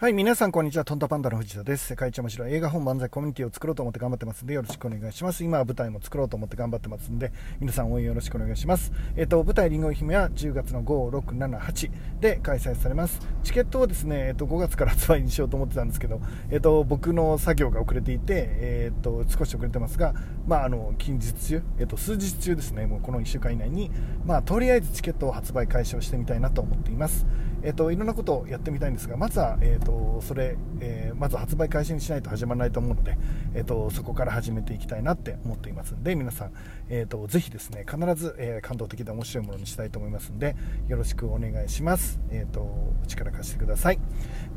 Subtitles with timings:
[0.00, 0.86] はい、皆さんこんにちは。
[0.86, 1.88] トンタパンダの藤田です。
[1.88, 5.44] 世界一面白い映画本漫才コミュニティを作ろうと思って頑張ってますんで、よろしくお願いします。
[5.44, 8.92] 今は舞台も作ろうと思って頑張ってますんで、皆さん応援よろしくお願いします。
[9.14, 13.20] えっ、と、舞台りんご姫は10月の5、6、7、8で開催されます。
[13.44, 20.14] チケットをですね、えっ、と、5月から発売にしようと思ってたんですけど、えっ、と、僕の作業が遅れていて、えっ、と、少し遅れてますが、
[20.46, 23.90] まあ、あの、近日中、えっ、と、数日中ですね、もうこの1週間以内に、
[24.24, 27.26] まあ、とりあえずチケットを発売開始をしてみたいなと思っています。
[27.62, 33.16] えっ、と、いろんなことをやってみたいんですが、まずは、えっ、と、それ、えー、まず発売開始にしないと始まらないと思うので、
[33.54, 36.52] えーと、そこから始めていきたいなって思っていますので皆さん、
[36.88, 40.56] えーと、ぜひですね必ず、えー、感動的で面白いものにしたいと思いますので
[40.88, 43.98] よろしくお願いします、えーと、お力貸してください。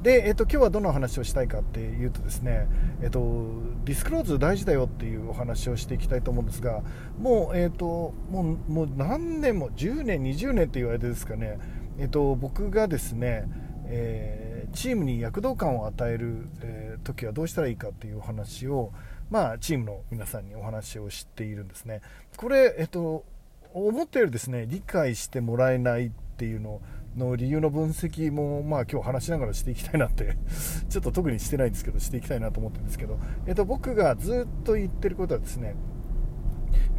[0.02, 2.67] で、えー、と今日はどの話をしたいかっていうとですね、
[3.02, 6.84] えー、とディスクローズ大事だよっていうお話をしていきたいと思うんですが
[7.17, 11.59] もう,、えー、ともうもう何年も10年20年って言われてですかね、
[11.98, 13.48] えー、と僕がですね
[13.86, 18.92] えー、チームに躍動感を与える、えー、時はどうしたらいいかっていうお話を、
[19.30, 22.02] まあ、チームの皆さんにお話をしているんですね。
[22.38, 23.26] これ、えっと、
[23.73, 26.82] 思ったよりですね理解してもらえないっていうの
[27.17, 30.38] の理由の分析も、まあ、今日話しながらしていきたいなって
[30.89, 35.76] ちょっと特にしてないんですけどしていきたいなと思ってるんですけど、えっと、僕がずっと言ってることはですね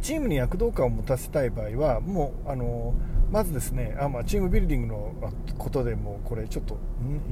[0.05, 2.93] チームに躍動感を持たせたい場合はもうあの
[3.31, 5.15] まずですねあ、まあ、チームビルディングの
[5.57, 6.77] ことでもこれちょっと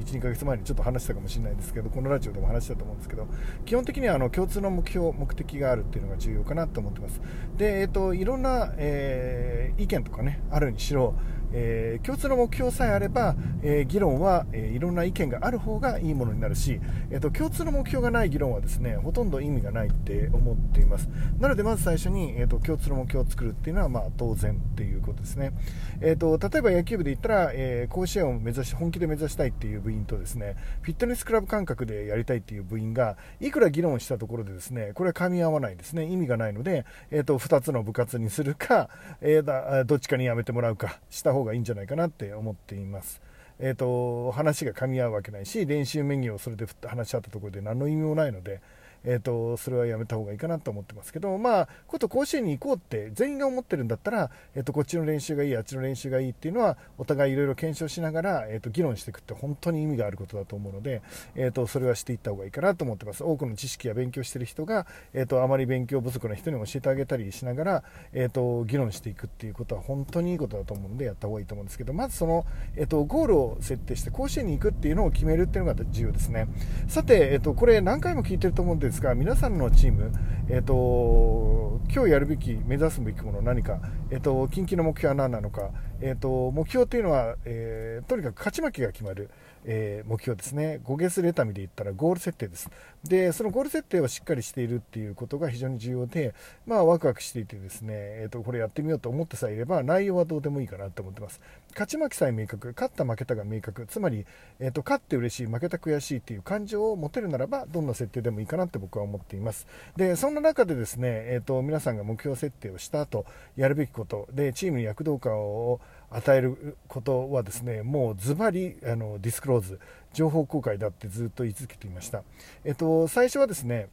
[0.04, 3.28] 12ヶ月前にちょっと話したかもしれないですけどこのラジオでも話したと思うんですけど
[3.64, 7.20] 基本的にはあの共通の目標目的があるっていうのが重要かなと思ってます。
[7.56, 11.14] で、えっと、いろんな、えー、意見とかねあるにしろ
[11.56, 21.08] えー、共通の目標さえあれば、えー、議論は、えー、いろんな意見がある方がいいものになるし、えーと、共通の目標がない議論はですねほとんど意味がないって思っています。
[21.38, 25.52] なのでまず最初に、えーと、共通の目標を作るっていうのは、まあ、当然っていうことですね、
[26.00, 38.88] えーと、例えば野球部で言ったら、え甲子園を目指し本気で目指したいっていう部員とですねフィットネスクラブ感覚でやりたいっていう部員がいくら議論したところでですねこれは噛み合わないですね意味がないので、えー、と2つの部活にするか、
[39.20, 43.20] えだどっちかにやめてもらうかした方がいいんじゃないかなって思っています。
[43.58, 48.60] えーと、話が噛み合うわけないし練習メニューをそれで話し合ったところで何の意味もないので、
[49.04, 61.02] えーと、それはやめた方がいいかなと思ってますけど、まあ、こと甲子園に行こうって全員が思ってるんだったら、えーと、こっちの練習がいい、あっちの練習がいいっていうのは、お互いいろいろ検証しながら、えー、と議論していくって本当に意味があることだと思うので、
[61.34, 63.22] えー、とそれはしていった方がいいかなと思ってます。
[63.24, 76.48] 多くの知識や勉強してる人が、えー、とあまり勉強不足な人に教えてあげたりしながら、えー、と議論していくっていうことは本当にいいことだと思うので、やった方がいいと思うんですけど、まずその、えー、とゴールを設定して甲子園に行くっていうのを決めるっていうのが重要ですね。
[76.88, 80.12] さて、えー、とこれ何回も聞いてると思うんですが、皆さんのチーム、
[80.48, 85.70] えーと、今日やるべき、目指すべきもの何か、えーと、近畿の目標は何なのか、
[86.06, 89.30] えーと、目標というのは、えー、とにかく勝ち負けが決まる、
[89.64, 92.70] えー、目標ですね、5ゲスレタミで言ったらゴール設定です。
[93.02, 96.34] で、そのゴール設定をしっかりしているっていうことが非常に重要で、
[96.66, 101.40] まあ、ワクワクしていてですね、えーと、これやってみようと思ってさえいれば、内容はどうでもいいかなと思ってます。
[101.70, 104.26] 勝ち負けさえ明確、勝った負けたが明確、つまり、
[104.60, 109.66] えーと、勝って嬉しい、負けた悔しいっていう感情を持てるならば、どんな設定でもいいかなって僕は思っています。
[109.96, 113.24] で、そんな中でですね、えーと、皆さんが目標設定をした後、
[113.56, 119.80] やるべきこと、で、チームに躍動感を与えることはですねもうズバリあのディスクローズ
[120.12, 122.22] 情報公開だってずっと言い続けていました、
[122.64, 123.88] えっと、最初はですね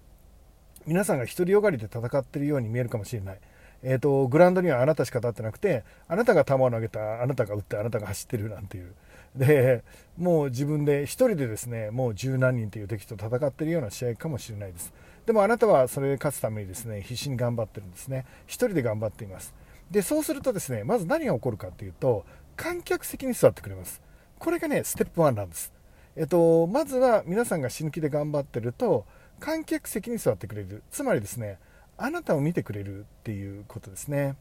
[0.85, 3.40] 皆さんが独りよがりで戦っているように見えるかもしれない。
[3.84, 8.94] えーと、グラウンドにはあなたしか立ってなくてあなたが球を投げたあなたが打ってあなたが走ってるなんていう。
[9.35, 9.84] で
[10.17, 14.94] もう自分で1人でですねもう十何人という敵と戦っているような試合かもしれないです。
[15.25, 18.25] でもあなたはそれで勝つためにですね必死に頑張ってるんですね。
[18.47, 19.53] 1人で頑張っています。
[19.91, 22.25] でそうするとですねまず何が起こるかっていうと
[22.56, 24.02] 観客席に座ってくれます。
[24.40, 25.72] これがねステップ1なんです。
[26.16, 29.06] えっとまずは皆さんが死ぬ気で頑張ってると
[29.40, 30.84] 観客席に座ってくれる。
[30.91, 31.59] つまりですね
[31.97, 34.35] あなたを見てくれるっていうことですね。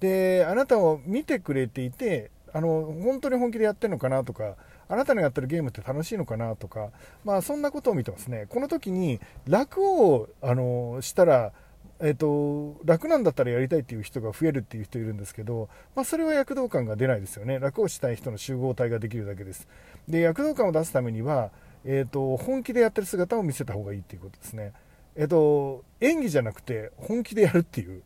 [0.00, 4.56] であなたを見てくれていてあの本当に本気でやってるのかなとか
[4.88, 6.90] あなたのやってるゲームって楽しいのかなとか、
[7.24, 8.46] まあ、そんなことを見てますね。
[8.48, 11.52] この時に楽をあのしたら
[12.02, 17.58] えーと、楽なんだったらやりたいっていう人が増えるっていう人いるんですけど、まあ、それは躍動感が出ないですよね。
[17.58, 19.68] 楽をしたい人の集合体ができるだけです。
[20.08, 21.50] で躍動感を出すためには、
[21.84, 24.72] えーと、本気でやってる姿を見せた方がいいっていうことですね。
[25.14, 28.02] えっ、と演技じゃなくて本気でやるっていう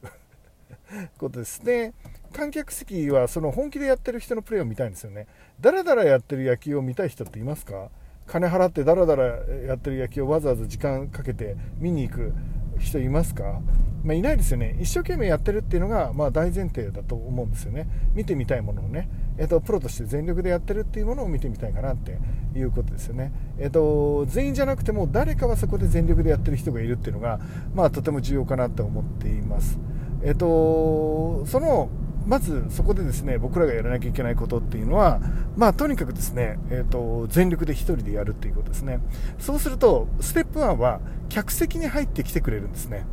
[1.19, 1.63] ことです。
[1.63, 1.93] ね
[2.33, 5.29] 観客席はその本気でやってる人のプレーを見たいんですよね。
[5.61, 7.91] だらだらやってる野球を見たい人っていますか？
[8.27, 12.33] 金払ってだらだらやってる野球をわざわざ時間かけて見に行く。
[12.79, 13.61] 人いますか、
[14.05, 14.77] まあ、いないですよね。
[14.81, 17.89] 一生懸命やってるっていうのが、まあ、大前提だと思うんですよね。
[18.15, 22.19] 見てみたいものをね、えーと、プロとして全力でやってるっていうものを見てみたいかなって
[22.57, 27.41] いうことですよね、えーと、全員じゃなくても誰かはそこで全力でやってる人がいるっていうのが、
[27.75, 29.79] まあ、とても重要かなと思っています。
[30.23, 31.91] えっ、とその
[32.27, 35.21] まずそこでですね僕らがやらなきゃいけないことっていうのは、
[35.57, 39.01] まあ、とにかくですね、えーと、全力で1人でやるっていうことですね。
[39.39, 43.05] そうするとステップ1は客席に入ってきてくれるんですね。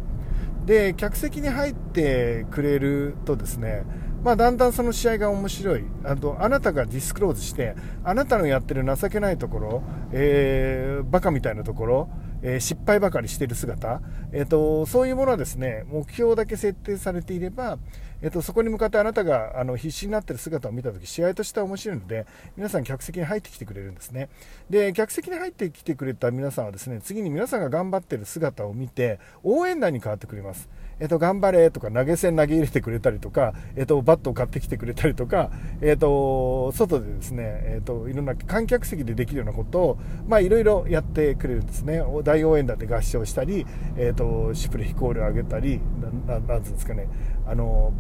[0.66, 3.84] で客席に入ってくれるとですね
[4.24, 5.84] まあ、だんだんその試合が面白い。
[6.04, 12.10] あとあなたがディスクローズしてあなたのやってる情けないところ、えー、バカみたいなところ
[12.44, 17.78] えー、失敗ばかりしている姿、えーと、そういうものはですね目標だけ設定されていれば、
[18.22, 22.26] えーと、そこに向かってあなたがあの必死になってる姿を見たとき試合としては面白いので
[22.56, 24.30] 皆さん客席に入ってきてくれるんですね。
[24.70, 30.70] で客席に入ってきてくれた皆さんはですね次に皆さんが頑張ってる姿を見て応援団に変わってくれます。
[31.02, 35.50] えっと、頑張れとか投げ銭投げ入れてくれたりとか、えっと、バットを買ってきてくれたりとか、
[35.82, 42.04] えっと、外でですね、えっと、いろんな観客席でできるようなことを、まあ、いろいろやってくれるんですね。
[42.24, 43.66] 大応援団で合唱したり、
[43.98, 45.82] えっと、シュプレヒコールを上げたり、
[46.28, 47.08] ななんつうんですかね、
[47.48, 47.92] あの、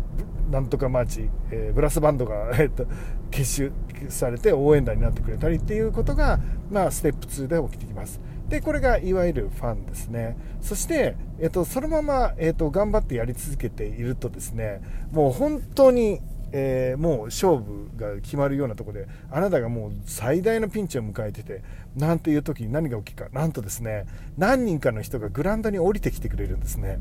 [0.50, 2.86] なんとかマーチ、えー、ブラスバンドが、えっと、
[3.30, 3.72] 結集
[4.10, 8.19] されて応援団になってくれたりっていうことが、まあ、ステップ2で起きてきます。
[8.50, 14.81] でこれがいわゆるファンですねそして、えっと、そのまま、えっと、頑張ってやり続けているとですね
[15.13, 16.19] もう本当に
[16.54, 21.63] えー、もう勝負が決まるようなところであなたがもう最大のピンチを迎えてて
[21.96, 24.06] なんていう時に何が起きるかなんとですね
[24.38, 27.00] 何人かの人がグラウンドに降りてきてくれるんですね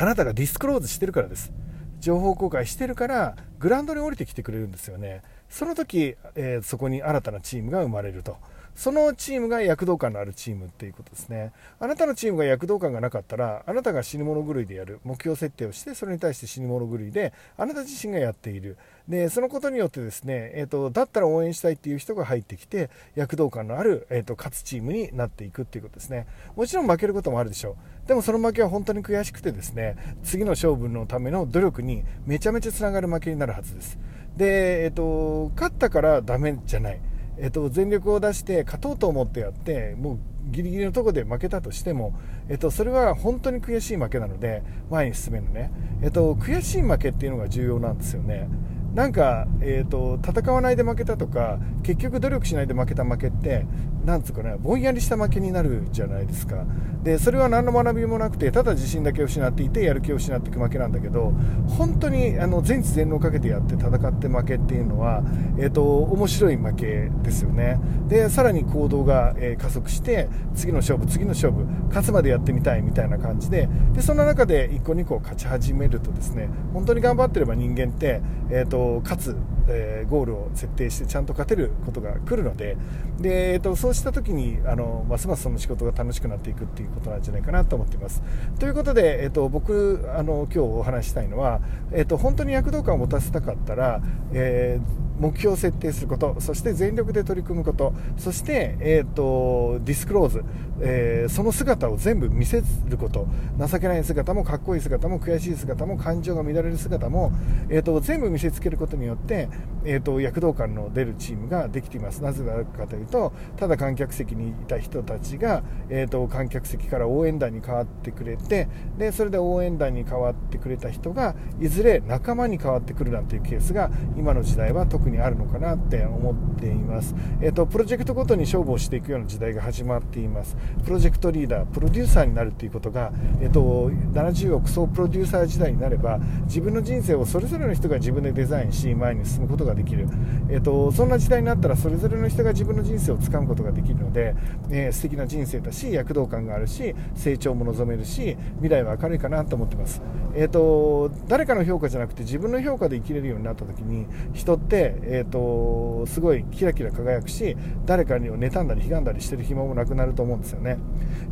[0.00, 1.52] あなたがディスクローズしてるからです。
[1.98, 5.22] 情報公開してるからグラウンドに降りてきてくれるんですよね。
[5.48, 8.36] その時、えー、そこに新たなチームが生まれると。
[8.78, 11.52] そのチームが躍動感のあるチームっていうことですね。
[11.80, 18.76] あなたのチームが躍動感がなかったら、あなたが死に物狂いでやる、目標設定をして、それに対して死に物狂いで、あなた自身がやっている。
[19.08, 26.28] で、そのことによってですね、えっ、ー、と、だったら応援したいっていう人が入ってきて、躍動感のある、えっ、ー、と、勝つチームになっていくっていうことですね。
[26.54, 27.70] もちろん負けることもあるでしょ
[28.04, 28.06] う。
[28.06, 33.98] でもその負けは本当に悔しくてですね、次の勝負のための努力にめちゃめちゃつながる負けになるはずです。
[34.36, 37.00] で、えっ、ー、と、勝ったからダメじゃない。
[37.40, 40.18] えっと、全力を出して勝とうと思ってやってもう
[40.50, 42.18] ギリギリのところで負けたとしても、
[42.48, 45.70] えっと、それは本当に悔しい負けなので前に進めるね、
[46.02, 48.48] えっと、悔しい負けっていうのが重要なんですよね。
[48.94, 53.66] なんか、えーと、戦わないで負けたとか結局努力しないで負けた負けって
[54.08, 56.64] なんつうかねぼんやりした負けになるじゃないですか。
[57.02, 61.32] でそれは何の学びもなくてただ自信だけを失っていてやる気を失っていく負けなんだけど
[61.68, 65.22] 本当にあの全知全能をかけてやって戦って負けっていうのは、
[65.58, 67.78] えーと、面白い負けですよね。
[68.08, 79.36] でさらに行動が、えー、加速して次の勝負次の勝負勝つまでやってみたいみたいな感じででそんな中で1個2個勝ち始めるとですね本当に頑張ってれば人間って、えーと勝つ、
[79.68, 82.76] えー、ゴールを設定してちゃんと勝てることが来るので
[83.20, 88.22] で、えーと、そうした時にあのますますその仕事が楽しくなっていくっていうことなんじゃないかなと思っています。
[88.58, 91.60] ということで、えーと、僕あの今日お話したいのは、
[91.92, 94.00] えーと、本当に躍動感を持たせたかったら、
[94.32, 100.44] えー目標を設定することそして全力で取り組むことそして、えーと、ディスクローズ、
[100.80, 103.26] えー、その姿を全部見せること
[103.58, 107.32] 情けない姿もかっこいい姿も悔しい姿も感情が乱れる姿も、
[107.68, 109.48] えーと、全部見せつけることによって、
[109.84, 112.22] えーと、躍動感の出るチームができています。
[112.22, 130.56] なぜなかというとただ観客席にいた人たちが、えー、と観客席から応援団に変わってくれてでそれで応援団に変わってくれた人がいずれ仲間に変わってくるなんていうケースが今の時代は特ににあるのかなって思っています、えーと、プロジェクトごとに勝負をしていくような時代が始まっています。
[130.84, 140.08] プロジェクトリーダープロデューサーになるっていうことが、えーと、70億総プロデューサー時代になれば自分の人生をそれぞれの人が自分でデザインし前に進むことができる、
[140.48, 144.34] えーと、そんな時代になったらそれぞれの人が自分の人生をつかむことができるので、
[144.70, 150.02] えー、素敵な人生だし躍動感があるし成長も望めるし未来は明るいかなと思ってます、
[150.34, 160.78] えー、と誰かの評価じゃなくて自分の評価で生きれるようになった時に人って、えー、とすごいキラキラ輝くし誰かに妬んだり悲願だりしてる暇もなくなると思うんですよね、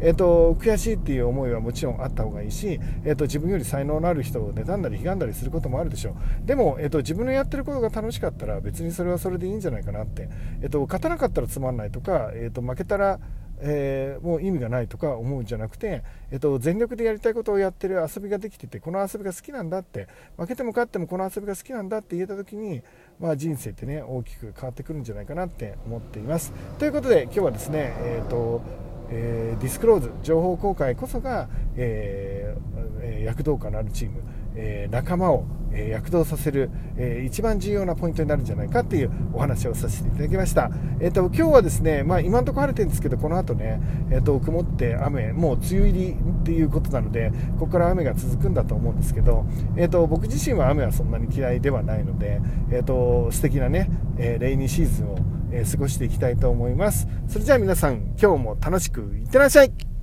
[0.01, 6.47] えーと、悔しいっていう思いはもちろんあった方がいいし、えーと、自分より才能のある人を妬んだり悲願だりすることもあるでしょう。
[6.47, 10.29] でも、えーと、自分のやってることが楽しかったら別にそれはそれでいいんじゃないかなって、
[10.63, 13.21] えー、と勝たなかったらつまんないとか、えー、と負けたら
[13.61, 22.83] えー、もう意味がないとか思うんじゃなくて、えっと、全力でやりたいことをやってる遊びができててこの遊びが好きなんだって負けても勝ってもこの遊びが好きなんだって言えた時に、
[23.19, 26.53] まあ、人生ってね大きく変わってくるんじゃないかなって思っています。
[26.79, 28.63] ということで今日はですね、えーと
[29.09, 34.23] えー、ディスクローズ情報公開こそが、えー、躍動感のあるチーム、
[34.57, 40.71] え、仲間を、え躍動させる、え一番重要なポイントになるんじゃないかっていうお話をさせていただきました、
[41.01, 49.45] えーと、今日はですね、まあ、今のところ晴れてるんですけどこの後ね、えーと、曇って雨もう梅雨入りっていうことなのでここから雨が続くんだと思うんですけど、
[49.77, 55.19] えーと、僕自身は雨はそんなに嫌いではないので、えー、と素敵なね、えレイニーシーズンを
[55.53, 57.07] え過ごしていきたいと思います。
[57.29, 59.96] それじゃあ皆さん、今日も楽しくいってらっしゃい